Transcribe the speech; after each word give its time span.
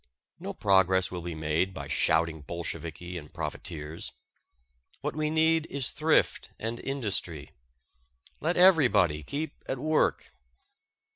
No 0.39 0.51
progress 0.55 1.11
will 1.11 1.21
be 1.21 1.35
made 1.35 1.75
by 1.75 1.87
shouting 1.87 2.41
Bolsheviki 2.41 3.19
and 3.19 3.31
profiteers. 3.31 4.11
What 5.01 5.15
we 5.15 5.29
need 5.29 5.67
is 5.67 5.91
thrift 5.91 6.49
and 6.57 6.79
industry. 6.79 7.51
Let 8.39 8.57
everybody 8.57 9.21
keep 9.21 9.63
at 9.67 9.77
work. 9.77 10.31